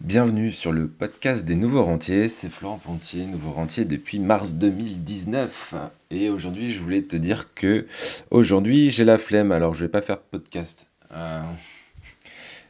Bienvenue 0.00 0.52
sur 0.52 0.70
le 0.70 0.86
podcast 0.86 1.44
des 1.44 1.56
Nouveaux 1.56 1.82
Rentiers, 1.82 2.28
c'est 2.28 2.48
Florent 2.48 2.78
Pontier, 2.78 3.26
Nouveau 3.26 3.50
Rentier 3.50 3.84
depuis 3.84 4.20
mars 4.20 4.54
2019. 4.54 5.74
Et 6.12 6.30
aujourd'hui, 6.30 6.70
je 6.70 6.78
voulais 6.80 7.02
te 7.02 7.16
dire 7.16 7.52
que 7.52 7.84
aujourd'hui 8.30 8.92
j'ai 8.92 9.04
la 9.04 9.18
flemme, 9.18 9.50
alors 9.50 9.74
je 9.74 9.80
vais 9.80 9.90
pas 9.90 10.00
faire 10.00 10.18
de 10.18 10.38
podcast. 10.38 10.88
Euh, 11.12 11.42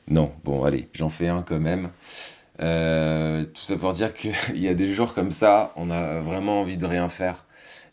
Non, 0.08 0.32
bon, 0.42 0.64
allez, 0.64 0.88
j'en 0.94 1.10
fais 1.10 1.28
un 1.28 1.42
quand 1.42 1.60
même. 1.60 1.90
Euh, 2.60 3.44
tout 3.44 3.62
ça 3.62 3.76
pour 3.76 3.92
dire 3.92 4.14
qu'il 4.14 4.32
y 4.54 4.68
a 4.68 4.74
des 4.74 4.88
jours 4.88 5.12
comme 5.12 5.30
ça, 5.30 5.74
on 5.76 5.90
a 5.90 6.20
vraiment 6.20 6.62
envie 6.62 6.78
de 6.78 6.86
rien 6.86 7.10
faire. 7.10 7.44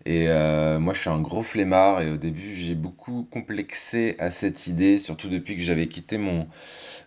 Et 0.06 0.28
euh, 0.30 0.80
moi, 0.80 0.94
je 0.94 1.00
suis 1.00 1.10
un 1.10 1.20
gros 1.20 1.42
flemmard 1.42 2.02
et 2.02 2.12
au 2.12 2.18
début, 2.18 2.56
j'ai 2.56 2.76
beaucoup 2.76 3.28
complexé 3.30 4.16
à 4.20 4.30
cette 4.30 4.68
idée, 4.68 5.00
surtout 5.00 5.30
depuis 5.30 5.56
que 5.58 5.64
j'avais 5.64 5.88
quitté 5.88 6.20
mon, 6.20 6.48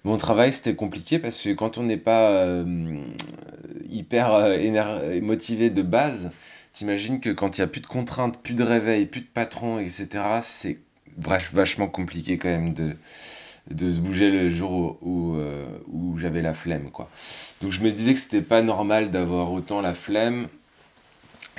mon 0.05 0.17
travail. 0.17 0.53
C'était 0.53 0.75
compliqué 0.75 1.19
parce 1.19 1.41
que 1.43 1.51
quand 1.51 1.79
on 1.79 1.83
n'est 1.85 1.97
pas 1.97 2.31
euh, 2.31 2.97
hyper 3.89 4.33
euh, 4.35 5.21
motivé 5.21 5.71
de 5.71 5.83
base, 5.83 6.31
t'imagines 6.73 7.21
que 7.21 7.31
quand 7.31 7.59
il 7.59 7.61
n'y 7.61 7.65
a 7.65 7.69
plus 7.69 7.81
de 7.81 7.87
contraintes, 7.87 8.39
plus 8.43 8.55
de 8.55 8.63
réveil, 8.63 9.07
plus 9.07 9.21
de 9.23 9.27
patron, 9.27 9.79
etc., 9.79 10.09
c'est 10.43 10.79
vach- 11.21 11.53
vachement 11.53 11.89
compliqué 11.89 12.39
quand 12.39 12.49
même 12.49 12.75
de, 12.75 12.97
de 13.71 13.91
se 13.91 14.01
bouger 14.01 14.31
le 14.31 14.49
jour 14.49 14.99
où, 15.03 15.33
où, 15.33 15.37
euh, 15.37 15.67
où 15.93 16.17
j'avais 16.19 16.43
la 16.43 16.55
flemme, 16.55 16.91
quoi. 16.91 17.11
Donc 17.63 17.73
je 17.73 17.81
me 17.81 17.91
disais 17.91 18.15
que 18.15 18.21
c'était 18.21 18.43
pas 18.43 18.63
normal 18.63 19.11
d'avoir 19.11 19.53
autant 19.53 19.81
la 19.81 19.95
flemme 19.95 20.49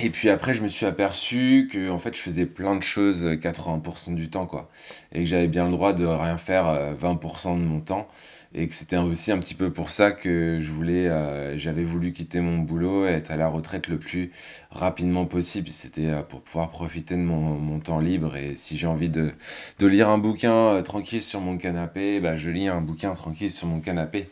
et 0.00 0.10
puis 0.10 0.28
après, 0.30 0.54
je 0.54 0.62
me 0.62 0.68
suis 0.68 0.86
aperçu 0.86 1.68
que 1.72 1.90
en 1.90 1.98
fait, 1.98 2.16
je 2.16 2.20
faisais 2.20 2.46
plein 2.46 2.76
de 2.76 2.82
choses 2.82 3.24
euh, 3.24 3.36
80% 3.36 4.14
du 4.14 4.30
temps, 4.30 4.46
quoi. 4.46 4.70
Et 5.12 5.20
que 5.20 5.24
j'avais 5.26 5.48
bien 5.48 5.64
le 5.66 5.70
droit 5.72 5.92
de 5.92 6.04
rien 6.06 6.36
faire 6.38 6.68
euh, 6.68 6.94
20% 6.94 7.58
de 7.60 7.64
mon 7.64 7.80
temps. 7.80 8.08
Et 8.52 8.66
que 8.66 8.74
c'était 8.74 8.96
aussi 8.96 9.30
un 9.30 9.38
petit 9.38 9.54
peu 9.54 9.72
pour 9.72 9.92
ça 9.92 10.10
que 10.10 10.58
je 10.60 10.72
voulais, 10.72 11.06
euh, 11.08 11.56
j'avais 11.56 11.84
voulu 11.84 12.12
quitter 12.12 12.40
mon 12.40 12.58
boulot 12.58 13.06
et 13.06 13.10
être 13.10 13.30
à 13.30 13.36
la 13.36 13.46
retraite 13.46 13.86
le 13.86 13.96
plus 13.96 14.32
rapidement 14.72 15.24
possible. 15.24 15.68
C'était 15.68 16.08
euh, 16.08 16.22
pour 16.22 16.42
pouvoir 16.42 16.70
profiter 16.70 17.14
de 17.14 17.20
mon, 17.20 17.78
temps 17.78 18.00
libre. 18.00 18.36
Et 18.36 18.56
si 18.56 18.76
j'ai 18.76 18.88
envie 18.88 19.08
de, 19.08 19.32
lire 19.80 20.08
un 20.08 20.18
bouquin 20.18 20.52
euh, 20.52 20.82
tranquille 20.82 21.22
sur 21.22 21.40
mon 21.40 21.58
canapé, 21.58 22.18
bah, 22.18 22.34
je 22.34 22.50
lis 22.50 22.66
un 22.66 22.80
bouquin 22.80 23.12
tranquille 23.12 23.52
sur 23.52 23.68
mon 23.68 23.80
canapé. 23.80 24.28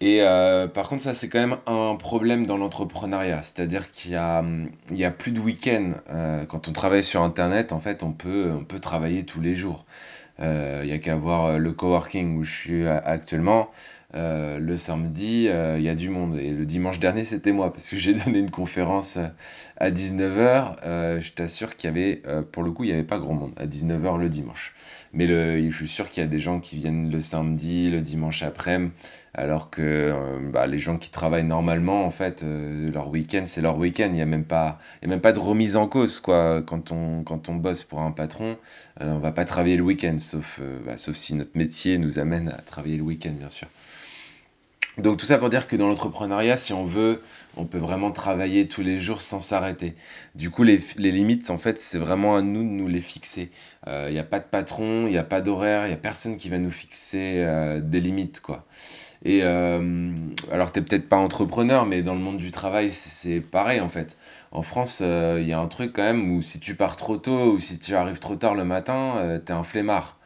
Et 0.00 0.22
euh, 0.22 0.68
par 0.68 0.88
contre, 0.88 1.02
ça, 1.02 1.12
c'est 1.14 1.28
quand 1.28 1.40
même 1.40 1.56
un 1.66 1.96
problème 1.96 2.46
dans 2.46 2.56
l'entrepreneuriat. 2.56 3.42
C'est-à-dire 3.42 3.90
qu'il 3.90 4.12
y 4.12 4.16
a, 4.16 4.44
y 4.92 5.04
a 5.04 5.10
plus 5.10 5.32
de 5.32 5.40
week-end. 5.40 5.92
Euh, 6.10 6.44
quand 6.46 6.68
on 6.68 6.72
travaille 6.72 7.02
sur 7.02 7.22
Internet, 7.22 7.72
en 7.72 7.80
fait, 7.80 8.02
on 8.04 8.12
peut, 8.12 8.52
on 8.56 8.64
peut 8.64 8.78
travailler 8.78 9.24
tous 9.24 9.40
les 9.40 9.54
jours. 9.54 9.86
Euh, 10.40 10.82
il 10.84 10.90
y 10.90 10.92
a 10.92 10.98
qu'à 10.98 11.16
voir 11.16 11.46
euh, 11.46 11.58
le 11.58 11.72
coworking 11.72 12.36
où 12.38 12.44
je 12.44 12.54
suis 12.56 12.86
actuellement. 12.86 13.70
Euh, 14.14 14.58
le 14.58 14.78
samedi, 14.78 15.48
euh, 15.48 15.76
il 15.78 15.84
y 15.84 15.88
a 15.88 15.94
du 15.94 16.08
monde. 16.10 16.36
Et 16.38 16.50
le 16.52 16.64
dimanche 16.64 16.98
dernier, 16.98 17.24
c'était 17.24 17.52
moi, 17.52 17.72
parce 17.72 17.88
que 17.88 17.96
j'ai 17.96 18.14
donné 18.24 18.38
une 18.38 18.50
conférence 18.50 19.16
euh, 19.18 19.26
à 19.76 19.90
19h. 19.90 21.20
je 21.20 21.32
t'assure 21.32 21.76
qu'il 21.76 21.88
y 21.88 21.90
avait, 21.90 22.22
euh, 22.26 22.42
pour 22.42 22.62
le 22.62 22.70
coup, 22.70 22.84
il 22.84 22.88
n'y 22.88 22.92
avait 22.92 23.02
pas 23.04 23.18
grand 23.18 23.34
monde 23.34 23.52
à 23.56 23.66
19h 23.66 24.16
le 24.18 24.28
dimanche. 24.28 24.74
Mais 25.12 25.26
je 25.26 25.76
suis 25.76 25.88
sûr 25.88 26.08
qu'il 26.08 26.22
y 26.22 26.26
a 26.26 26.28
des 26.28 26.38
gens 26.38 26.60
qui 26.60 26.76
viennent 26.76 27.10
le 27.10 27.20
samedi, 27.20 27.88
le 27.88 28.00
dimanche 28.00 28.42
après-midi, 28.42 28.92
alors 29.34 29.70
que 29.70 29.82
euh, 29.82 30.38
bah, 30.52 30.66
les 30.66 30.78
gens 30.78 30.96
qui 30.96 31.10
travaillent 31.10 31.44
normalement, 31.44 32.04
en 32.04 32.10
fait, 32.10 32.42
euh, 32.42 32.90
leur 32.90 33.08
week-end, 33.08 33.42
c'est 33.44 33.60
leur 33.60 33.78
week-end. 33.78 34.06
Il 34.06 34.14
n'y 34.14 34.22
a 34.22 34.26
même 34.26 34.44
pas, 34.44 34.78
de 35.02 35.38
remise 35.38 35.76
en 35.76 35.86
cause, 35.86 36.20
quoi. 36.20 36.62
Quand 36.62 36.90
on, 36.92 37.54
bosse 37.54 37.84
pour 37.84 38.00
un 38.00 38.10
patron, 38.10 38.56
euh, 39.00 39.12
on 39.12 39.18
va 39.18 39.32
pas 39.32 39.44
travailler 39.44 39.76
le 39.76 39.84
week-end, 39.84 40.16
sauf, 40.18 40.60
bah, 40.84 40.96
sauf 40.96 41.16
si 41.16 41.34
notre 41.34 41.56
métier 41.56 41.98
nous 41.98 42.18
amène 42.18 42.48
à 42.48 42.60
travailler 42.62 42.96
le 42.96 43.04
week-end, 43.04 43.32
bien 43.32 43.48
sûr. 43.48 43.68
Donc 44.98 45.16
tout 45.16 45.26
ça 45.26 45.38
pour 45.38 45.48
dire 45.48 45.66
que 45.66 45.76
dans 45.76 45.88
l'entrepreneuriat, 45.88 46.56
si 46.56 46.72
on 46.72 46.84
veut, 46.84 47.22
on 47.56 47.64
peut 47.64 47.78
vraiment 47.78 48.10
travailler 48.10 48.66
tous 48.68 48.82
les 48.82 48.98
jours 48.98 49.22
sans 49.22 49.40
s'arrêter. 49.40 49.94
Du 50.34 50.50
coup, 50.50 50.64
les, 50.64 50.78
limites, 50.96 51.50
en 51.50 51.58
fait, 51.58 51.78
c'est 51.78 51.98
vraiment 51.98 52.36
à 52.36 52.42
nous 52.42 52.62
de 52.62 52.68
nous 52.68 52.88
les 52.88 53.00
fixer. 53.00 53.50
Il 53.86 54.12
n'y 54.12 54.18
a 54.18 54.24
pas 54.24 54.40
de 54.40 54.44
patron, 54.44 55.06
il 55.06 55.10
n'y 55.10 55.18
a 55.18 55.24
pas 55.24 55.40
d'horaire, 55.40 55.86
il 55.86 55.88
n'y 55.90 55.94
a 55.94 55.98
personne 55.98 56.36
qui 56.36 56.48
va 56.48 56.58
nous 56.58 56.70
fixer 56.70 57.34
euh, 57.38 57.80
des 57.80 58.00
limites, 58.00 58.40
quoi. 58.40 58.66
Et 59.24 59.40
euh, 59.42 60.10
alors, 60.52 60.70
t'es 60.72 60.80
peut-être 60.80 61.08
pas 61.08 61.16
entrepreneur, 61.16 61.86
mais 61.86 62.02
dans 62.02 62.14
le 62.14 62.20
monde 62.20 62.36
du 62.36 62.50
travail, 62.50 62.92
c'est 62.92 63.40
pareil, 63.40 63.80
en 63.80 63.88
fait. 63.88 64.16
En 64.52 64.62
France, 64.62 65.00
euh, 65.02 65.38
il 65.40 65.48
y 65.48 65.52
a 65.52 65.58
un 65.58 65.66
truc 65.68 65.92
quand 65.92 66.02
même 66.02 66.32
où 66.32 66.42
si 66.42 66.60
tu 66.60 66.74
pars 66.74 66.96
trop 66.96 67.16
tôt 67.16 67.52
ou 67.52 67.58
si 67.58 67.78
tu 67.78 67.94
arrives 67.94 68.18
trop 68.18 68.36
tard 68.36 68.54
le 68.54 68.64
matin, 68.64 69.16
euh, 69.18 69.38
t'es 69.38 69.52
un 69.52 69.64
flemmard 69.64 70.16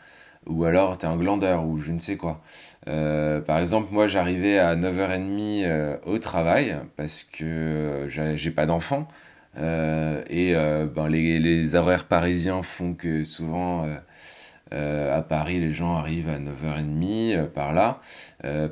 ou 0.47 0.65
alors 0.65 0.99
t'es 0.99 1.07
un 1.07 1.17
glandeur 1.17 1.65
ou 1.67 1.79
je 1.79 1.93
ne 1.93 1.99
sais 1.99 2.17
quoi. 2.17 2.41
Euh, 2.89 3.41
par 3.41 3.59
exemple, 3.59 3.89
moi 3.93 4.07
j'arrivais 4.07 4.59
à 4.59 4.75
9h30 4.75 5.63
euh, 5.65 5.97
au 6.05 6.19
travail 6.19 6.77
parce 6.97 7.25
que 7.25 8.07
j'ai 8.09 8.51
pas 8.51 8.67
d'enfant. 8.67 9.07
Euh, 9.59 10.23
et 10.31 10.55
ben, 10.55 11.09
les, 11.09 11.75
horaires 11.75 12.07
parisiens 12.07 12.63
font 12.63 12.95
que 12.95 13.25
souvent 13.25 13.87
à 14.71 15.23
Paris 15.23 15.61
les 15.61 15.73
gens 15.73 15.97
arrivent 15.97 16.31
à 16.31 16.39
9h30 16.39 17.37
euh, 17.37 17.47
par 17.47 17.73
là. 17.73 18.01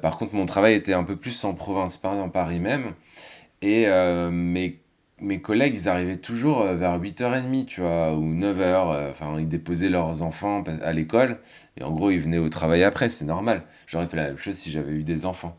Par 0.03 0.19
contre, 0.19 0.35
mon 0.35 0.47
travail 0.47 0.75
était 0.75 0.95
un 0.95 1.05
peu 1.05 1.17
plus 1.17 1.45
en 1.45 1.55
province, 1.55 1.97
pas 1.97 2.15
dans 2.15 2.29
Paris 2.29 2.61
même. 2.61 2.95
Et 3.63 3.87
mes, 5.21 5.41
collègues, 5.41 5.75
ils 5.75 5.89
arrivaient 5.89 6.17
toujours 6.17 6.63
euh, 6.63 6.75
vers 6.77 6.99
8h30, 6.99 7.67
tu 7.67 7.81
vois, 7.81 8.15
ou 8.15 8.35
9h. 8.35 8.93
euh, 8.93 9.11
Enfin, 9.11 9.37
ils 9.39 9.49
déposaient 9.49 9.89
leurs 9.89 10.23
enfants 10.23 10.65
à 10.83 10.93
l'école. 10.93 11.39
Et 11.77 11.83
en 11.85 11.93
gros, 11.93 12.11
ils 12.11 12.21
venaient 12.21 12.39
au 12.39 12.49
travail 12.49 12.83
après, 12.85 13.09
c'est 13.09 13.25
normal. 13.25 13.63
J'aurais 13.87 14.07
fait 14.07 14.17
la 14.17 14.27
même 14.27 14.39
chose 14.39 14.55
si 14.57 14.71
j'avais 14.71 14.93
eu 14.93 15.05
des 15.05 15.27
enfants. 15.27 15.57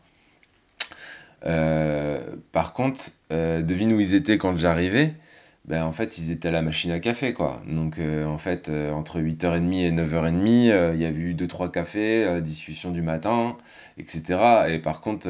Euh, 1.44 2.20
par 2.52 2.72
contre, 2.72 3.02
devine 3.30 3.92
où 3.92 4.00
ils 4.00 4.14
étaient 4.14 4.38
quand 4.38 4.56
j'arrivais? 4.56 5.14
Ben, 5.64 5.84
en 5.84 5.92
fait, 5.92 6.18
ils 6.18 6.32
étaient 6.32 6.48
à 6.48 6.50
la 6.52 6.62
machine 6.62 6.90
à 6.90 6.98
café, 7.00 7.34
quoi. 7.34 7.62
Donc, 7.68 7.98
en 8.00 8.38
fait, 8.38 8.68
entre 8.92 9.20
8h30 9.20 9.74
et 9.74 9.92
9h30, 9.92 10.70
euh, 10.70 10.90
il 10.94 11.00
y 11.00 11.06
avait 11.06 11.20
eu 11.20 11.34
deux 11.34 11.46
trois 11.46 11.70
cafés, 11.70 12.40
discussion 12.40 12.90
du 12.90 13.02
matin, 13.02 13.56
etc. 13.98 14.68
Et 14.70 14.78
par 14.80 15.00
contre, 15.00 15.26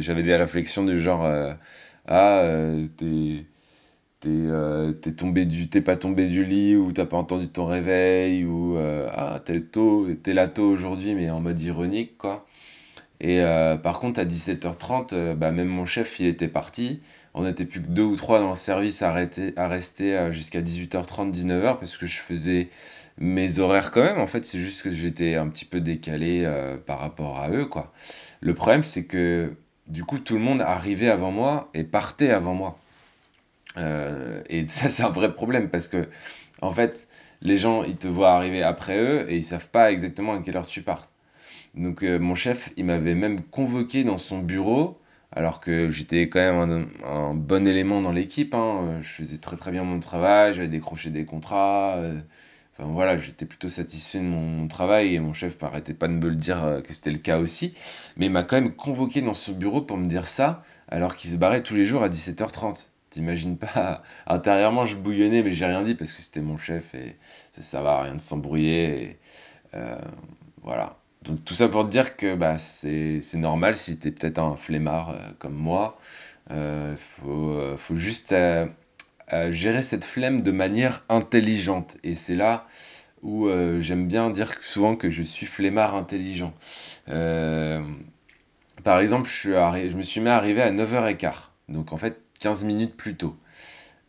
j'avais 0.00 0.22
des 0.22 0.36
réflexions 0.36 0.84
du 0.84 1.00
genre, 1.00 1.28
ah, 2.08 2.42
t'es, 2.96 3.44
t'es, 4.26 4.30
euh, 4.32 4.92
t'es 4.92 5.12
tombé 5.12 5.44
du, 5.46 5.68
t'es 5.68 5.80
pas 5.80 5.96
tombé 5.96 6.26
du 6.26 6.44
lit, 6.44 6.76
ou 6.76 6.92
t'as 6.92 7.06
pas 7.06 7.16
entendu 7.16 7.48
ton 7.48 7.66
réveil, 7.66 8.44
ou, 8.44 8.76
euh, 8.76 9.08
ah, 9.12 9.40
t'es 9.44 9.60
tôt, 9.60 10.08
t'es 10.22 10.34
là 10.34 10.48
tôt 10.48 10.64
aujourd'hui, 10.64 11.14
mais 11.14 11.30
en 11.30 11.40
mode 11.40 11.60
ironique, 11.60 12.18
quoi. 12.18 12.46
Et 13.20 13.40
euh, 13.40 13.76
par 13.76 14.00
contre, 14.00 14.20
à 14.20 14.24
17h30, 14.24 15.14
euh, 15.14 15.34
bah, 15.34 15.52
même 15.52 15.68
mon 15.68 15.86
chef, 15.86 16.20
il 16.20 16.26
était 16.26 16.48
parti. 16.48 17.00
On 17.34 17.44
n'était 17.44 17.64
plus 17.66 17.80
que 17.82 17.88
deux 17.88 18.02
ou 18.02 18.16
trois 18.16 18.40
dans 18.40 18.50
le 18.50 18.56
service 18.56 19.02
à, 19.02 19.10
à 19.10 19.68
rester 19.68 20.32
jusqu'à 20.32 20.62
18h30, 20.62 21.32
19h, 21.32 21.78
parce 21.78 21.96
que 21.96 22.06
je 22.06 22.18
faisais 22.18 22.68
mes 23.18 23.58
horaires 23.60 23.90
quand 23.92 24.02
même. 24.02 24.18
En 24.18 24.26
fait, 24.26 24.44
c'est 24.46 24.58
juste 24.58 24.82
que 24.82 24.90
j'étais 24.90 25.36
un 25.36 25.48
petit 25.48 25.66
peu 25.66 25.80
décalé 25.80 26.50
par 26.86 26.98
rapport 26.98 27.38
à 27.38 27.50
eux, 27.50 27.66
quoi. 27.66 27.92
Le 28.40 28.54
problème, 28.54 28.82
c'est 28.84 29.04
que 29.06 29.54
du 29.86 30.04
coup, 30.04 30.18
tout 30.18 30.34
le 30.34 30.40
monde 30.40 30.62
arrivait 30.62 31.10
avant 31.10 31.30
moi 31.30 31.70
et 31.74 31.84
partait 31.84 32.30
avant 32.30 32.54
moi. 32.54 32.78
Euh, 33.78 34.42
et 34.48 34.66
ça, 34.66 34.88
c'est 34.88 35.02
un 35.02 35.10
vrai 35.10 35.34
problème, 35.34 35.68
parce 35.70 35.88
que, 35.88 36.08
en 36.62 36.72
fait, 36.72 37.08
les 37.42 37.56
gens, 37.56 37.82
ils 37.82 37.96
te 37.96 38.08
voient 38.08 38.32
arriver 38.32 38.62
après 38.62 38.98
eux 38.98 39.30
et 39.30 39.36
ils 39.36 39.44
savent 39.44 39.68
pas 39.68 39.92
exactement 39.92 40.34
à 40.34 40.42
quelle 40.42 40.56
heure 40.56 40.66
tu 40.66 40.82
pars. 40.82 41.06
Donc 41.74 42.02
euh, 42.02 42.18
mon 42.18 42.34
chef, 42.34 42.72
il 42.76 42.86
m'avait 42.86 43.14
même 43.14 43.42
convoqué 43.42 44.04
dans 44.04 44.18
son 44.18 44.38
bureau, 44.40 44.98
alors 45.32 45.60
que 45.60 45.90
j'étais 45.90 46.28
quand 46.28 46.40
même 46.40 46.88
un, 47.04 47.34
bon 47.34 47.66
élément 47.66 48.00
dans 48.00 48.12
l'équipe, 48.12 48.54
hein. 48.54 48.98
Je 49.00 49.08
faisais 49.08 49.38
très 49.38 49.56
très 49.56 49.70
bien 49.72 49.84
mon 49.84 50.00
travail, 50.00 50.54
j'avais 50.54 50.68
décroché 50.68 51.10
des 51.10 51.24
contrats. 51.24 51.96
euh, 51.96 52.20
Enfin 52.78 52.90
voilà, 52.92 53.16
j'étais 53.16 53.46
plutôt 53.46 53.68
satisfait 53.68 54.18
de 54.18 54.24
mon, 54.24 54.68
travail 54.68 55.14
et 55.14 55.20
mon 55.20 55.32
chef 55.32 55.60
m'arrêtait 55.62 55.94
pas 55.94 56.08
de 56.08 56.12
me 56.12 56.28
le 56.28 56.36
dire 56.36 56.82
que 56.84 56.92
c'était 56.92 57.10
le 57.10 57.18
cas 57.18 57.38
aussi. 57.38 57.74
Mais 58.16 58.26
il 58.26 58.32
m'a 58.32 58.42
quand 58.42 58.56
même 58.56 58.74
convoqué 58.74 59.22
dans 59.22 59.34
ce 59.34 59.50
bureau 59.50 59.80
pour 59.82 59.96
me 59.96 60.06
dire 60.06 60.26
ça, 60.26 60.62
alors 60.88 61.16
qu'il 61.16 61.30
se 61.30 61.36
barrait 61.36 61.62
tous 61.62 61.74
les 61.74 61.86
jours 61.86 62.02
à 62.02 62.08
17h30. 62.10 62.90
T'imagines 63.10 63.56
pas, 63.56 64.02
intérieurement 64.26 64.84
je 64.84 64.96
bouillonnais, 64.96 65.42
mais 65.42 65.52
j'ai 65.52 65.66
rien 65.66 65.82
dit 65.82 65.94
parce 65.94 66.12
que 66.12 66.22
c'était 66.22 66.40
mon 66.40 66.56
chef 66.56 66.94
et 66.94 67.16
ça, 67.52 67.62
ça 67.62 67.82
va, 67.82 68.02
rien 68.02 68.14
de 68.14 68.20
s'embrouiller. 68.20 69.18
euh, 69.74 69.96
voilà. 70.62 70.98
Donc 71.26 71.44
tout 71.44 71.54
ça 71.54 71.68
pour 71.68 71.84
te 71.84 71.90
dire 71.90 72.16
que 72.16 72.34
bah, 72.36 72.56
c'est 72.58 73.20
normal 73.34 73.76
si 73.76 73.98
t'es 73.98 74.10
peut-être 74.12 74.38
un 74.38 74.56
flemmard 74.56 75.10
euh, 75.10 75.18
comme 75.38 75.54
moi. 75.54 75.98
Euh, 76.52 76.94
faut, 76.96 77.50
euh, 77.50 77.76
juste 77.94 78.34
gérer 79.50 79.82
cette 79.82 80.04
flemme 80.04 80.42
de 80.42 80.52
manière 80.52 81.04
intelligente. 81.08 81.96
Et 82.04 82.14
c'est 82.14 82.36
là 82.36 82.66
où 83.22 83.48
j'aime 83.80 84.06
bien 84.06 84.30
dire 84.30 84.52
souvent 84.62 84.94
que 84.94 85.10
je 85.10 85.22
suis 85.24 85.46
flemmard 85.46 85.96
intelligent. 85.96 86.54
Par 88.84 89.00
exemple, 89.00 89.28
je, 89.28 89.50
je 89.90 89.96
me 89.96 90.02
suis 90.02 90.20
mis 90.20 90.28
à 90.28 90.36
arriver 90.36 90.62
à 90.62 90.70
9h15. 90.70 91.50
Donc 91.68 91.92
en 91.92 91.96
fait 91.96 92.20
15 92.38 92.64
minutes 92.64 92.96
plus 92.96 93.16
tôt. 93.16 93.36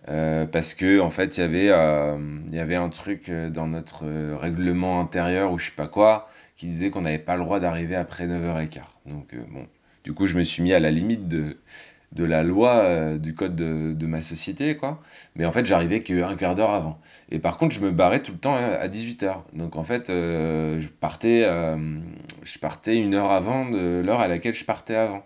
Euh, 0.09 0.45
parce 0.45 0.73
que 0.73 1.01
en 1.01 1.09
fait 1.09 1.37
il 1.37 1.41
y 1.41 1.43
avait 1.43 1.69
euh, 1.69 2.17
y 2.49 2.59
avait 2.59 2.75
un 2.75 2.87
truc 2.87 3.27
euh, 3.27 3.49
dans 3.49 3.67
notre 3.67 4.05
règlement 4.37 5.01
intérieur 5.01 5.51
ou 5.51 5.57
je 5.57 5.65
sais 5.65 5.75
pas 5.75 5.87
quoi 5.87 6.29
qui 6.55 6.67
disait 6.67 6.91
qu'on 6.91 7.01
n'avait 7.01 7.19
pas 7.19 7.35
le 7.35 7.43
droit 7.43 7.59
d'arriver 7.59 7.95
après 7.95 8.25
9h15. 8.25 8.79
Donc 9.05 9.35
bon, 9.51 9.67
Du 10.03 10.13
coup, 10.13 10.25
je 10.25 10.35
me 10.37 10.43
suis 10.43 10.63
mis 10.63 10.73
à 10.73 10.79
la 10.79 10.89
limite 10.89 11.27
de, 11.27 11.57
de 12.13 12.23
la 12.23 12.41
loi 12.41 13.15
du 13.19 13.35
code 13.35 13.55
de, 13.55 14.07
ma 14.07 14.23
société, 14.23 14.75
quoi. 14.75 14.99
Mais 15.35 15.45
en 15.45 15.51
fait, 15.51 15.67
j'arrivais 15.67 15.99
qu'un 15.99 16.35
quart 16.35 16.55
d'heure 16.55 16.71
avant. 16.71 16.99
Et 17.29 17.37
par 17.37 17.59
contre, 17.59 17.75
je 17.75 17.79
me 17.79 17.91
barrais 17.91 18.23
tout 18.23 18.31
le 18.31 18.39
temps 18.39 18.55
à 18.55 18.87
18h. 18.87 19.43
Donc 19.53 19.75
en 19.75 19.83
fait, 19.83 20.07
je, 20.07 20.87
partais, 20.87 21.43
je 22.43 22.57
partais 22.57 22.97
une 22.97 23.13
heure 23.13 23.29
avant 23.29 23.69
de 23.69 24.01
l'heure 24.03 24.21
à 24.21 24.27
laquelle 24.27 24.55
je 24.55 24.65
partais 24.65 24.95
avant. 24.95 25.23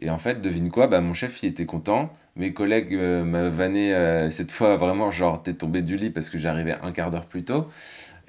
Et 0.00 0.10
en 0.10 0.18
fait, 0.18 0.40
devine 0.40 0.70
quoi, 0.70 0.86
bah, 0.86 1.00
mon 1.00 1.14
chef, 1.14 1.42
il 1.42 1.48
était 1.48 1.66
content. 1.66 2.12
Mes 2.36 2.52
collègues 2.52 2.94
m'avaient 2.94 3.50
vanné 3.50 4.28
cette 4.30 4.50
fois 4.50 4.76
vraiment, 4.76 5.10
genre, 5.10 5.42
t'es 5.42 5.52
tombé 5.52 5.82
du 5.82 5.96
lit 5.96 6.10
parce 6.10 6.30
que 6.30 6.38
j'arrivais 6.38 6.76
un 6.82 6.92
quart 6.92 7.10
d'heure 7.10 7.26
plus 7.26 7.44
tôt. 7.44 7.66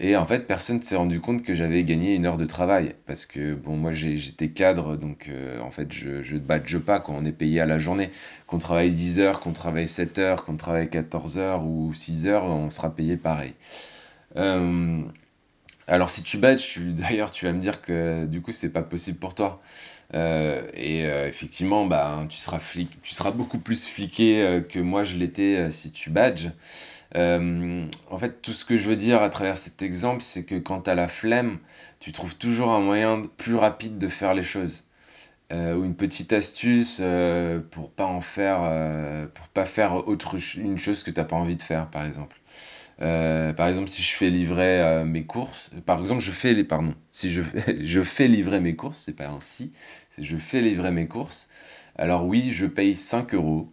Et 0.04 0.16
en 0.18 0.26
fait, 0.26 0.48
personne 0.48 0.78
ne 0.80 0.82
s'est 0.82 0.96
rendu 0.96 1.20
compte 1.22 1.44
que 1.44 1.54
j'avais 1.54 1.84
gagné 1.84 2.16
une 2.16 2.26
heure 2.26 2.38
de 2.38 2.46
travail. 2.46 2.96
Parce 3.06 3.28
que, 3.28 3.54
bon, 3.54 3.78
moi, 3.78 3.92
j'étais 3.92 4.50
cadre, 4.50 4.96
donc 4.96 5.28
euh, 5.30 5.60
en 5.62 5.70
fait, 5.70 5.94
je 5.94 6.34
ne 6.34 6.40
badge 6.40 6.80
pas 6.80 7.00
quand 7.00 7.14
on 7.14 7.24
est 7.24 7.32
payé 7.32 7.62
à 7.62 7.68
la 7.68 7.78
journée. 7.78 8.10
Qu'on 8.48 8.58
travaille 8.58 8.90
10 8.90 9.20
heures, 9.20 9.40
qu'on 9.40 9.54
travaille 9.54 9.88
7 9.88 10.18
heures, 10.18 10.44
qu'on 10.44 10.58
travaille 10.58 10.90
14 10.90 11.38
heures 11.38 11.66
ou 11.68 11.94
6 11.94 12.28
heures, 12.28 12.46
on 12.46 12.72
sera 12.72 12.90
payé 12.96 13.16
pareil. 13.16 13.54
Euh, 14.38 15.04
alors, 15.92 16.10
si 16.10 16.24
tu 16.24 16.38
badges, 16.38 16.80
d'ailleurs, 16.80 17.32
tu 17.32 17.46
vas 17.46 17.54
me 17.54 17.60
dire 17.60 17.82
que 17.82 18.26
du 18.26 18.42
coup, 18.42 18.52
c'est 18.52 18.72
pas 18.72 18.84
possible 18.84 19.20
pour 19.20 19.36
toi. 19.36 19.62
Euh, 20.14 20.68
et 20.74 21.04
effectivement, 21.04 21.86
bah, 21.86 22.26
tu, 22.30 22.38
seras 22.38 22.60
flic, 22.60 23.02
tu 23.02 23.14
seras 23.14 23.32
beaucoup 23.32 23.60
plus 23.60 23.88
fliqué 23.88 24.62
que 24.70 24.80
moi 24.80 25.04
je 25.06 25.16
l'étais 25.16 25.72
si 25.72 25.92
tu 25.92 26.10
badges. 26.10 26.52
Euh, 27.16 27.86
en 28.10 28.18
fait, 28.18 28.42
tout 28.42 28.54
ce 28.54 28.66
que 28.66 28.78
je 28.78 28.90
veux 28.90 28.96
dire 28.96 29.22
à 29.22 29.30
travers 29.30 29.58
cet 29.58 29.82
exemple, 29.82 30.22
c'est 30.22 30.46
que 30.46 30.56
quand 30.56 30.82
tu 30.82 30.90
as 30.90 30.96
la 30.96 31.08
flemme, 31.08 31.60
tu 32.00 32.12
trouves 32.12 32.38
toujours 32.38 32.72
un 32.72 32.80
moyen 32.80 33.24
plus 33.38 33.56
rapide 33.56 33.98
de 33.98 34.08
faire 34.08 34.34
les 34.34 34.44
choses. 34.44 34.86
Euh, 35.52 35.76
ou 35.76 35.84
une 35.84 35.96
petite 35.96 36.32
astuce 36.32 37.00
euh, 37.02 37.60
pour 37.72 37.92
pas 37.92 38.06
en 38.06 38.22
faire, 38.22 38.60
pour 39.34 39.48
pas 39.50 39.66
faire 39.66 40.08
autre 40.08 40.38
une 40.58 40.78
chose 40.78 41.04
que 41.04 41.12
t'as 41.12 41.26
pas 41.26 41.36
envie 41.36 41.58
de 41.58 41.62
faire, 41.62 41.90
par 41.90 42.06
exemple. 42.06 42.38
Par 43.02 43.68
exemple, 43.68 43.90
si 43.90 44.02
je 44.02 44.16
fais 44.16 44.30
livrer 44.30 45.04
mes 45.06 45.24
courses, 45.24 45.72
par 45.86 46.00
exemple, 46.00 46.22
je 46.22 46.32
fais 46.32 46.54
les, 46.54 46.64
pardon, 46.64 46.94
si 47.12 47.32
je, 47.32 48.02
fais 48.04 48.28
livrer 48.28 48.60
mes 48.60 48.76
courses, 48.76 49.00
c'est 49.00 49.16
pas 49.16 49.28
un 49.28 49.40
si, 49.40 49.74
c'est 50.10 50.24
je 50.24 50.38
fais 50.38 50.62
livrer 50.62 50.92
mes 50.92 51.08
courses. 51.08 51.50
Alors 51.96 52.26
oui, 52.26 52.52
je 52.52 52.66
paye 52.66 52.96
5 52.96 53.34
euros 53.34 53.72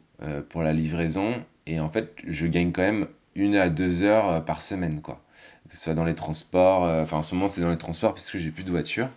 pour 0.48 0.62
la 0.62 0.72
livraison 0.72 1.44
et 1.66 1.80
en 1.80 1.90
fait, 1.90 2.14
je 2.26 2.46
gagne 2.46 2.72
quand 2.72 2.82
même 2.82 3.08
une 3.38 3.56
à 3.56 3.69
deux 3.69 4.02
heures 4.02 4.30
euh, 4.30 4.40
par 4.40 4.60
semaine, 4.60 5.00
quoi. 5.00 5.22
Que 5.69 5.76
ce 5.76 5.82
soit 5.84 5.94
dans 5.94 6.04
les 6.04 6.14
transports, 6.14 6.84
euh, 6.84 7.02
enfin 7.02 7.19
en 7.19 7.22
ce 7.22 7.34
moment 7.34 7.48
c'est 7.48 7.60
dans 7.60 7.70
les 7.70 7.76
transports 7.76 8.14
parce 8.14 8.30
que 8.30 8.38
j'ai 8.38 8.50
plus 8.50 8.64
de 8.64 8.70
voiture. 8.70 9.10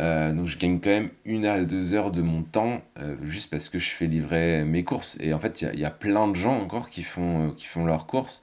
Euh, 0.00 0.32
donc 0.32 0.46
je 0.46 0.58
gagne 0.58 0.80
quand 0.80 0.90
même 0.90 1.10
une 1.24 1.46
à 1.46 1.60
deux 1.60 1.94
heures 1.94 2.10
de 2.10 2.20
mon 2.20 2.42
temps 2.42 2.82
juste 3.22 3.48
parce 3.48 3.68
que 3.68 3.78
je 3.78 3.90
fais 3.90 4.06
livrer 4.06 4.64
mes 4.64 4.82
courses. 4.82 5.16
Et 5.20 5.32
en 5.32 5.38
fait, 5.38 5.62
il 5.62 5.78
y, 5.78 5.84
a 5.84 5.90
plein 5.90 6.26
de 6.26 6.34
gens 6.34 6.58
encore 6.60 6.90
qui 6.90 7.04
font, 7.04 7.52
qui 7.56 7.66
font 7.66 7.84
leurs 7.84 8.06
courses. 8.06 8.42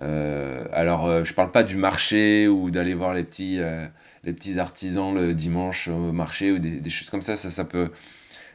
Alors, 0.00 1.24
je 1.24 1.34
parle 1.34 1.50
pas 1.50 1.62
du 1.62 1.76
marché 1.76 2.48
ou 2.48 2.70
d'aller 2.70 2.94
voir 2.94 3.14
les 3.14 3.24
petits, 3.24 3.60
les 4.24 4.32
petits 4.32 4.58
artisans 4.58 5.14
le 5.14 5.34
dimanche 5.34 5.88
au 5.88 6.12
marché 6.12 6.52
ou 6.52 6.58
des, 6.58 6.90
choses 6.90 7.10
comme 7.10 7.22
ça. 7.22 7.36
Ça, 7.36 7.50
ça 7.50 7.64
peut, 7.64 7.90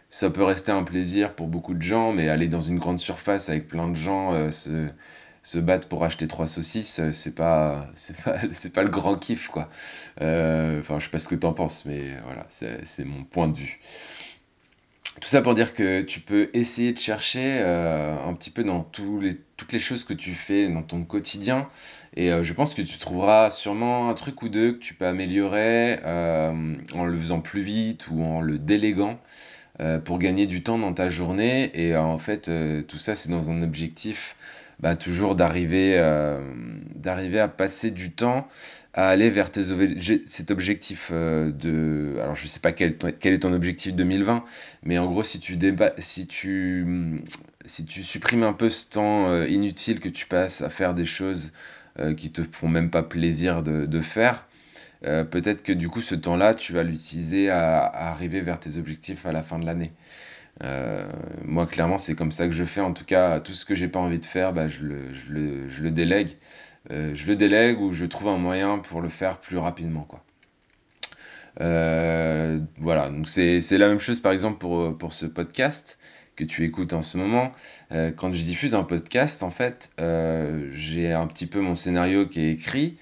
ça 0.09 0.29
peut 0.29 0.43
rester 0.43 0.71
un 0.71 0.83
plaisir 0.83 1.33
pour 1.35 1.47
beaucoup 1.47 1.73
de 1.73 1.81
gens, 1.81 2.13
mais 2.13 2.29
aller 2.29 2.47
dans 2.47 2.61
une 2.61 2.79
grande 2.79 2.99
surface 2.99 3.49
avec 3.49 3.67
plein 3.67 3.87
de 3.89 3.95
gens, 3.95 4.33
se, 5.45 5.59
battre 5.59 5.87
pour 5.87 6.03
acheter 6.03 6.27
trois 6.27 6.47
saucisses, 6.47 6.99
euh, 6.99 7.11
c'est 7.11 7.35
pas, 7.35 7.87
c'est 7.95 8.17
pas, 8.17 8.39
c'est 8.53 8.73
pas 8.73 8.83
le 8.83 8.89
grand 8.89 9.15
kiff, 9.15 9.49
quoi. 9.49 9.69
Euh, 10.21 10.79
enfin, 10.79 10.99
je 10.99 11.05
sais 11.05 11.11
pas 11.11 11.19
ce 11.19 11.27
que 11.27 11.35
t'en 11.35 11.53
penses, 11.53 11.85
mais 11.85 12.15
voilà, 12.23 12.45
c'est 12.49 13.05
mon 13.05 13.23
point 13.23 13.47
de 13.47 13.57
vue. 13.57 13.79
Tout 15.21 15.29
ça 15.29 15.41
pour 15.41 15.53
dire 15.53 15.73
que 15.73 16.01
tu 16.01 16.19
peux 16.19 16.49
essayer 16.53 16.91
de 16.91 16.99
chercher 16.99 17.59
euh, 17.61 18.15
un 18.27 18.33
petit 18.33 18.49
peu 18.49 18.63
dans 18.63 18.83
toutes 18.83 19.71
les 19.71 19.79
choses 19.79 20.03
que 20.03 20.13
tu 20.13 20.31
fais 20.31 20.67
dans 20.67 20.83
ton 20.83 21.03
quotidien. 21.03 21.69
Et 22.17 22.31
je 22.43 22.53
pense 22.53 22.73
que 22.73 22.81
tu 22.81 22.97
trouveras 22.97 23.49
sûrement 23.49 24.09
un 24.09 24.13
truc 24.13 24.41
ou 24.41 24.49
deux 24.49 24.73
que 24.73 24.79
tu 24.79 24.93
peux 24.93 25.05
améliorer 25.05 25.99
en 26.05 27.05
le 27.05 27.17
faisant 27.19 27.41
plus 27.41 27.61
vite 27.61 28.07
ou 28.09 28.23
en 28.23 28.39
le 28.39 28.57
déléguant 28.57 29.19
pour 30.05 30.17
gagner 30.17 30.47
du 30.47 30.63
temps 30.63 30.77
dans 30.77 30.93
ta 30.93 31.09
journée. 31.09 31.71
Et 31.73 31.97
en 31.97 32.17
fait, 32.17 32.49
tout 32.87 32.97
ça, 32.97 33.15
c'est 33.15 33.29
dans 33.29 33.51
un 33.51 33.61
objectif 33.61 34.37
bah, 34.79 34.95
toujours 34.95 35.35
euh, 35.39 36.41
d'arriver 36.95 37.39
à 37.39 37.47
passer 37.47 37.91
du 37.91 38.11
temps 38.11 38.47
à 38.95 39.09
aller 39.09 39.29
vers 39.29 39.51
tes 39.51 39.63
cet 40.25 40.51
objectif 40.51 41.09
euh, 41.11 41.51
de 41.51 42.17
alors 42.21 42.35
je 42.35 42.47
sais 42.47 42.61
pas 42.61 42.71
quel, 42.71 42.97
quel 42.97 43.33
est 43.33 43.39
ton 43.39 43.53
objectif 43.53 43.93
2020 43.93 44.45
mais 44.83 44.97
en 44.97 45.05
gros 45.05 45.21
si 45.21 45.39
tu 45.41 45.57
débat, 45.57 45.91
si 45.99 46.27
tu 46.27 47.21
si 47.65 47.85
tu 47.85 48.03
supprimes 48.03 48.43
un 48.43 48.53
peu 48.53 48.69
ce 48.69 48.89
temps 48.89 49.29
euh, 49.29 49.47
inutile 49.47 49.99
que 49.99 50.09
tu 50.09 50.25
passes 50.25 50.61
à 50.61 50.69
faire 50.69 50.93
des 50.93 51.05
choses 51.05 51.51
qui 52.17 52.29
te 52.29 52.41
font 52.43 52.67
même 52.67 52.89
pas 52.89 53.03
plaisir 53.03 53.63
de, 53.63 53.85
de 53.85 54.01
faire 54.01 54.47
peut-être 55.01 55.63
que 55.63 55.71
du 55.71 55.87
coup 55.87 56.01
ce 56.01 56.13
temps-là 56.13 56.53
tu 56.53 56.73
vas 56.73 56.83
l'utiliser 56.83 57.49
à, 57.49 57.79
à, 57.85 58.09
arriver 58.09 58.41
vers 58.41 58.59
tes 58.59 58.77
objectifs 58.77 59.25
à 59.25 59.31
la 59.31 59.43
fin 59.43 59.59
de 59.59 59.65
l'année 59.65 59.93
euh, 60.63 61.11
moi, 61.43 61.65
clairement, 61.67 61.97
c'est 61.97 62.15
comme 62.15 62.31
ça 62.31 62.47
que 62.47 62.53
je 62.53 62.63
fais. 62.63 62.81
En 62.81 62.93
tout 62.93 63.05
cas, 63.05 63.39
tout 63.39 63.53
ce 63.53 63.65
que 63.65 63.75
j'ai 63.75 63.87
pas 63.87 63.99
envie 63.99 64.19
de 64.19 64.25
faire, 64.25 64.53
bah, 64.53 64.67
je, 64.67 64.81
le, 64.81 65.13
je, 65.13 65.31
le, 65.31 65.69
je 65.69 65.83
le 65.83 65.91
délègue. 65.91 66.31
Euh, 66.91 67.13
je 67.15 67.27
le 67.27 67.35
délègue 67.35 67.79
ou 67.81 67.93
je 67.93 68.05
trouve 68.05 68.27
un 68.29 68.37
moyen 68.37 68.79
pour 68.79 69.01
le 69.01 69.09
faire 69.09 69.39
plus 69.39 69.57
rapidement. 69.57 70.07
Euh, 71.61 72.59
voilà, 72.77 73.09
donc 73.09 73.27
c'est 73.29 73.61
la 73.71 73.87
même 73.87 73.99
chose 73.99 74.19
par 74.19 74.33
exemple 74.33 74.57
pour, 74.57 75.13
ce 75.13 75.25
podcast 75.25 75.99
que 76.35 76.43
tu 76.43 76.63
écoutes 76.65 76.93
en 76.93 77.01
ce 77.01 77.17
moment. 77.17 77.51
Euh, 77.91 78.11
quand 78.11 78.33
je 78.33 78.43
diffuse 78.43 78.75
un 78.75 78.83
podcast, 78.83 79.41
en 79.41 79.51
fait, 79.51 79.93
j'ai 80.71 81.13
un 81.13 81.27
petit 81.27 81.47
peu 81.47 81.61
mon 81.61 81.75
scénario 81.75 82.27
qui 82.27 82.41
est 82.41 82.51
écrit. 82.51 82.97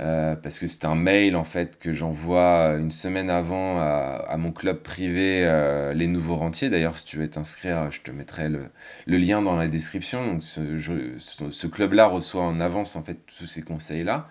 Euh, 0.00 0.34
parce 0.34 0.58
que 0.58 0.66
c'est 0.66 0.86
un 0.86 0.96
mail 0.96 1.36
en 1.36 1.44
fait 1.44 1.78
que 1.78 1.92
j'envoie 1.92 2.74
une 2.78 2.90
semaine 2.90 3.30
avant 3.30 3.78
à, 3.78 4.36
mon 4.38 4.50
club 4.50 4.82
privé 4.82 5.44
euh, 5.44 5.92
les 5.94 6.06
nouveaux 6.06 6.36
rentiers. 6.36 6.68
D'ailleurs, 6.70 6.98
si 6.98 7.04
tu 7.04 7.18
veux 7.18 7.30
t'inscrire, 7.30 7.90
je 7.90 8.00
te 8.00 8.10
mettrai 8.10 8.48
le, 8.48 8.70
lien 9.06 9.42
dans 9.42 9.56
la 9.56 9.68
description. 9.68 10.26
Donc, 10.26 10.42
ce, 10.42 11.66
club-là 11.66 12.06
reçoit 12.06 12.42
en 12.42 12.58
avance 12.60 12.96
en 12.96 13.02
fait 13.02 13.18
tous 13.26 13.46
ces 13.46 13.62
conseils-là. 13.62 14.28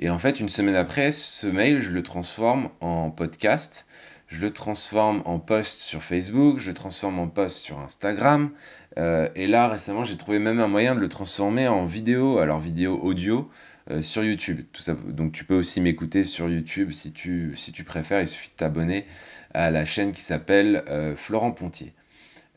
Et 0.00 0.08
en 0.10 0.18
fait, 0.18 0.40
une 0.40 0.48
semaine 0.48 0.74
après, 0.74 1.12
ce 1.12 1.46
mail, 1.46 1.80
je 1.80 1.90
le 1.90 2.02
transforme 2.02 2.70
en 2.80 3.10
podcast. 3.10 3.86
Je 4.32 4.40
le 4.40 4.50
transforme 4.50 5.20
en 5.26 5.38
post 5.38 5.80
sur 5.80 6.02
Facebook, 6.02 6.58
je 6.58 6.68
le 6.68 6.74
transforme 6.74 7.18
en 7.18 7.28
post 7.28 7.58
sur 7.58 7.78
Instagram. 7.80 8.50
Euh, 8.96 9.28
et 9.34 9.46
là, 9.46 9.68
récemment, 9.68 10.04
j'ai 10.04 10.16
trouvé 10.16 10.38
même 10.38 10.58
un 10.58 10.68
moyen 10.68 10.94
de 10.94 11.00
le 11.00 11.08
transformer 11.08 11.68
en 11.68 11.84
vidéo, 11.84 12.38
alors 12.38 12.58
vidéo 12.58 12.98
audio. 12.98 13.50
Euh, 13.90 14.00
sur 14.00 14.22
YouTube. 14.22 14.60
Donc 15.08 15.32
tu 15.32 15.44
peux 15.44 15.56
aussi 15.56 15.80
m'écouter 15.80 16.22
sur 16.22 16.48
YouTube 16.48 16.92
si 16.92 17.12
tu, 17.12 17.56
si 17.56 17.72
tu 17.72 17.82
préfères. 17.82 18.20
Il 18.20 18.28
suffit 18.28 18.50
de 18.50 18.54
t'abonner 18.54 19.04
à 19.54 19.72
la 19.72 19.84
chaîne 19.84 20.12
qui 20.12 20.20
s'appelle 20.22 20.84
euh, 20.88 21.16
Florent 21.16 21.50
Pontier. 21.50 21.92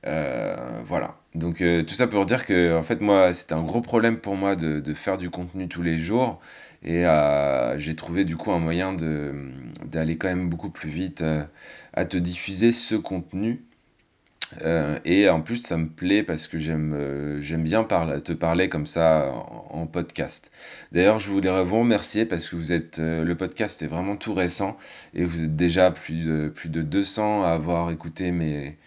Voilà. 0.04 1.18
Donc 1.36 1.58
tout 1.58 1.94
ça 1.94 2.08
pour 2.08 2.26
dire 2.26 2.46
que 2.46 2.76
en 2.78 2.84
fait 2.84 3.02
moi 3.02 3.34
c'était 3.34 3.54
un 3.54 3.64
gros 3.64 3.82
problème 3.82 4.18
pour 4.18 4.36
moi 4.36 4.56
de, 4.56 4.94
faire 4.94 5.18
du 5.18 5.30
contenu 5.30 5.68
tous 5.68 5.84
les 5.84 5.98
jours 5.98 6.40
et 6.82 7.04
j'ai 7.78 7.96
trouvé 7.96 8.26
du 8.26 8.38
coup 8.38 8.52
un 8.52 8.60
moyen 8.60 8.96
d'aller 9.84 10.18
quand 10.18 10.30
même 10.30 10.50
beaucoup 10.50 10.70
plus 10.70 10.90
vite 10.90 11.24
à 11.94 12.06
te 12.06 12.18
diffuser 12.18 12.72
ce 12.72 12.96
contenu 12.96 13.62
euh, 14.62 15.00
et 15.06 15.30
en 15.30 15.42
plus, 15.42 15.58
ça 15.58 15.78
me 15.78 15.88
plaît 15.88 16.24
parce 16.24 16.48
que 16.48 16.58
j'aime 16.60 16.94
euh, 16.96 17.58
bien 17.58 17.84
te 17.84 18.34
parler 18.34 18.70
comme 18.70 18.86
ça 18.86 19.32
en, 19.70 19.88
podcast. 19.88 20.52
D'ailleurs, 20.92 21.20
je 21.20 21.32
voudrais 21.32 21.64
vous 21.64 21.80
remercier 21.80 22.26
parce 22.26 22.48
que 22.48 22.56
vous 22.56 22.72
êtes 22.72 23.00
euh, 23.00 23.24
le 23.24 23.36
podcast 23.36 23.82
est 23.82 23.88
vraiment 23.88 24.16
tout 24.18 24.34
récent 24.34 24.78
et 25.14 25.24
vous 25.26 25.44
êtes 25.44 25.56
déjà 25.56 25.92
plus 25.92 26.26
de 26.26 26.50
plus 26.50 26.70
de 26.70 26.82
200 26.82 27.44
à 27.44 27.50
avoir 27.50 27.92
écouté 27.92 28.32
mes 28.32 28.78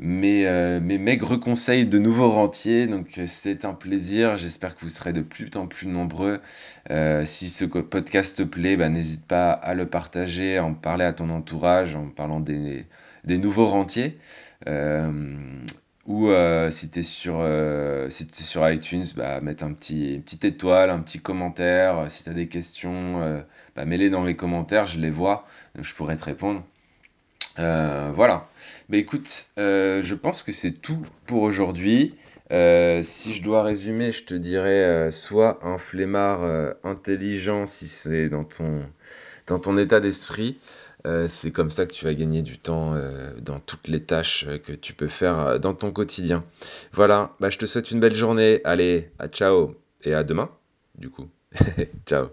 mes, 0.00 0.80
mes 0.80 0.98
maigres 0.98 1.38
conseils 1.38 1.86
de 1.86 1.98
nouveaux 1.98 2.30
rentiers. 2.30 2.86
Donc 2.86 3.20
c'est 3.26 3.64
un 3.64 3.74
plaisir. 3.74 4.36
J'espère 4.36 4.76
que 4.76 4.82
vous 4.82 4.88
serez 4.88 5.12
de 5.12 5.22
plus 5.22 5.50
en 5.56 5.66
plus 5.66 5.86
nombreux. 5.86 6.40
si 7.24 7.48
ce 7.48 7.64
podcast 7.64 8.36
te 8.36 8.42
plaît, 8.42 8.76
bah, 8.76 8.88
n'hésite 8.88 9.26
pas 9.26 9.50
à 9.52 9.74
le 9.74 9.86
partager, 9.86 10.58
à 10.58 10.64
en 10.64 10.74
parler 10.74 11.04
à 11.04 11.12
ton 11.12 11.30
entourage 11.30 11.96
en 11.96 12.08
parlant 12.08 12.40
des, 12.40 12.86
nouveaux 13.26 13.66
rentiers. 13.66 14.18
Euh, 14.66 15.62
ou 16.06 16.28
euh, 16.28 16.70
si 16.70 16.90
tu 16.90 17.00
es, 17.00 17.28
euh, 17.28 18.08
sur 18.10 18.68
iTunes, 18.68 19.04
bah, 19.16 19.40
mettre 19.40 19.64
un 19.64 19.72
petit, 19.72 20.14
une 20.14 20.22
petite 20.22 20.44
étoile, 20.44 20.90
un 20.90 21.00
petit 21.00 21.20
commentaire. 21.20 22.10
Si 22.10 22.24
tu 22.24 22.30
as 22.30 22.34
des 22.34 22.48
questions, 22.48 23.44
bah, 23.76 23.84
mets-les 23.84 24.10
dans 24.10 24.24
les 24.24 24.36
commentaires, 24.36 24.86
je 24.86 24.98
les 25.00 25.10
vois, 25.10 25.46
je 25.78 25.94
pourrais 25.94 26.16
te 26.16 26.24
répondre. 26.24 26.64
Voilà. 27.58 28.48
Bah 28.88 28.96
écoute, 28.96 29.46
je 29.56 30.14
pense 30.14 30.42
que 30.42 30.52
c'est 30.52 30.72
tout 30.72 31.02
pour 31.26 31.42
aujourd'hui. 31.42 32.14
si 32.50 33.34
je 33.34 33.42
dois 33.42 33.62
résumer, 33.62 34.10
je 34.12 34.24
te 34.24 34.34
dirais 34.34 35.10
soit 35.12 35.58
un 35.62 35.78
flemmard 35.78 36.40
intelligent 36.84 37.66
si 37.66 37.88
c'est 37.88 38.28
dans 38.28 38.44
ton, 38.44 38.82
dans 39.46 39.58
ton 39.58 39.76
état 39.76 40.00
d'esprit, 40.00 40.58
Euh, 41.06 41.28
c'est 41.28 41.52
comme 41.52 41.70
ça 41.70 41.86
que 41.86 41.92
tu 41.92 42.04
vas 42.04 42.14
gagner 42.14 42.42
du 42.42 42.58
temps 42.58 42.94
euh, 42.94 43.32
dans 43.40 43.60
toutes 43.60 43.88
les 43.88 44.02
tâches 44.04 44.46
que 44.64 44.72
tu 44.72 44.94
peux 44.94 45.06
faire 45.08 45.38
euh, 45.38 45.58
dans 45.58 45.74
ton 45.74 45.92
quotidien. 45.92 46.44
Voilà, 46.92 47.36
bah, 47.40 47.50
je 47.50 47.58
te 47.58 47.66
souhaite 47.66 47.90
une 47.92 48.00
belle 48.00 48.16
journée. 48.16 48.60
Allez, 48.64 49.10
à 49.18 49.28
ciao 49.28 49.76
et 50.02 50.14
à 50.14 50.24
demain, 50.24 50.50
du 50.96 51.08
coup. 51.10 51.28
ciao. 52.06 52.28